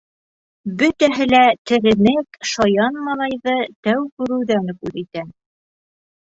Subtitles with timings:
[0.77, 1.41] Бөтәһе лә
[1.71, 3.55] теремек, шаян малайҙы
[3.89, 5.27] тәү күреүҙән үк үҙ итә.